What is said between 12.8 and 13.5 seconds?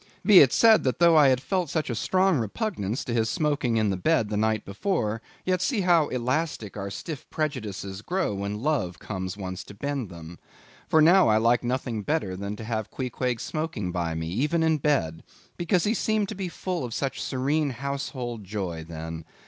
Queequeg